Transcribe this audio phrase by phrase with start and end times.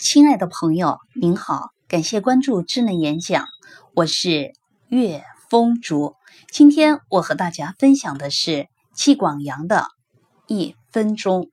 [0.00, 3.44] 亲爱的朋友，您好，感谢关注智能演讲，
[3.94, 4.54] 我是
[4.88, 6.14] 岳风竹。
[6.50, 9.88] 今天我和大家分享的是戚广阳的
[10.46, 11.50] 一分钟。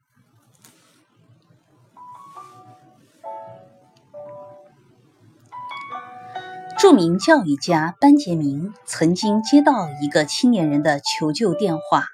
[6.80, 12.06] 著名教育家班杰明曾经接到一个青年人的求救电话，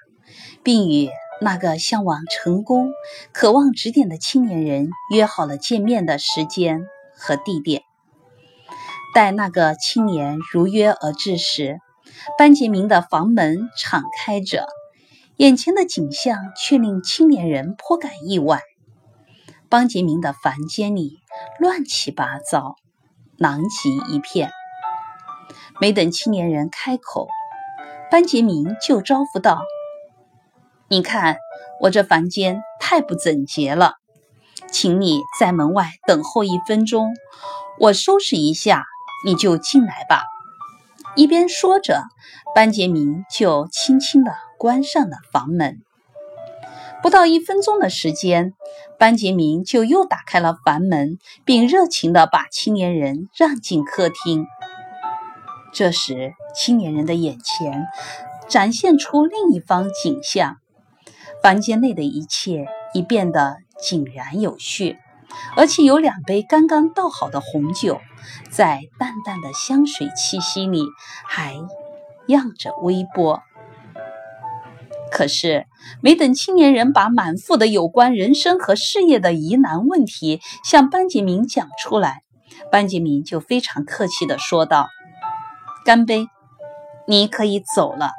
[0.64, 1.08] 并与
[1.40, 2.92] 那个向往成功、
[3.32, 6.86] 渴望指点的青年人约好了见面的时间
[7.16, 7.82] 和地点。
[9.14, 11.78] 待那个青年如约而至时，
[12.38, 14.66] 班杰明的房门敞开着，
[15.36, 18.60] 眼前的景象却令青年人颇感意外。
[19.68, 21.18] 班杰明的房间里
[21.58, 22.76] 乱七八糟，
[23.36, 24.50] 狼藉一片。
[25.80, 27.28] 没等青年人开口，
[28.10, 29.62] 班杰明就招呼道。
[30.88, 31.38] 你看，
[31.80, 33.94] 我这房间太不整洁了，
[34.70, 37.14] 请你在门外等候一分钟，
[37.80, 38.84] 我收拾一下，
[39.24, 40.24] 你就进来吧。
[41.16, 42.02] 一边说着，
[42.54, 45.80] 班杰明就轻轻地关上了房门。
[47.02, 48.52] 不到一分钟的时间，
[48.98, 54.46] 班杰明就又打开了房门，并热情地把青年人让进客厅。
[55.72, 57.86] 这时，青年人的眼前
[58.48, 60.58] 展现出另一方景象。
[61.44, 62.64] 房间内的一切
[62.94, 64.96] 已变得井然有序，
[65.58, 68.00] 而且有两杯刚刚倒好的红酒，
[68.50, 70.86] 在淡淡的香水气息里
[71.26, 71.54] 还
[72.28, 73.42] 漾着微波。
[75.12, 75.66] 可是，
[76.00, 82.22] 没等青年人把满腹的有关人生和事业的疑难问题向班杰明讲出来，
[82.72, 84.88] 班杰明就非常客气地说道
[85.84, 86.26] ：“干杯，
[87.06, 88.12] 你可以走了。”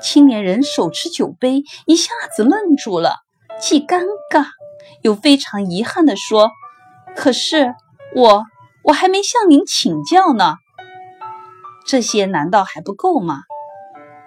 [0.00, 3.16] 青年人手持酒杯，一下子愣住了，
[3.60, 4.46] 既尴尬
[5.02, 6.50] 又非常遗憾地说
[7.16, 7.74] ：“可是
[8.14, 8.44] 我
[8.84, 10.54] 我还没向您请教呢。
[11.86, 13.40] 这些难道还不够吗？”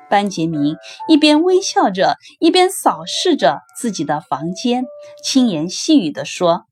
[0.10, 0.76] 班杰明
[1.08, 4.86] 一边微笑着，一边扫视着自己的房间，
[5.24, 6.66] 轻言细语地说：“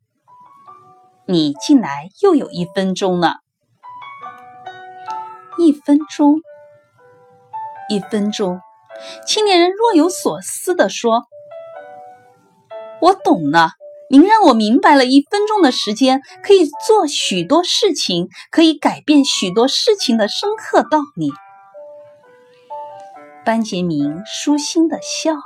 [1.26, 3.38] 你进来又有一分钟了，
[5.58, 6.42] 一分钟，
[7.88, 8.60] 一分钟。”
[9.26, 11.24] 青年人若有所思地说
[13.02, 13.72] ：“我懂了，
[14.10, 21.32] 您让我明白了，一分钟的时间可以做许多事情，可以改变许多事情的深刻道理。”
[23.46, 25.42] 班杰明舒心地笑了。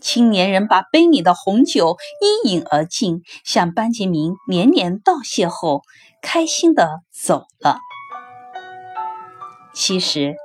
[0.00, 5.82] 青年人把杯里的红酒一饮而尽，向班杰明连连道谢后，
[6.22, 7.78] 开心地走了。
[9.74, 10.36] 其实。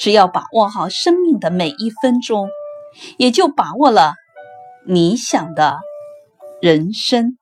[0.00, 2.48] 只要把握好生命的每一分钟，
[3.18, 4.14] 也就把握了
[4.86, 5.78] 理想的
[6.62, 7.36] 人生。